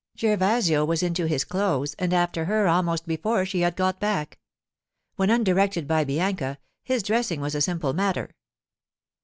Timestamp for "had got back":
3.59-4.39